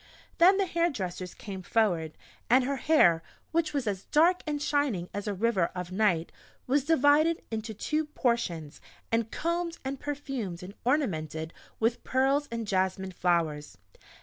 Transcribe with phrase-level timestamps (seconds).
[0.39, 2.17] Then the hairdressers came forward;
[2.49, 6.31] and her hair, which was as dark and shining as a river of night,
[6.65, 13.11] was divided into two portions and combed, and perfumed, and ornamented with pearls and jasmine
[13.11, 13.77] flowers.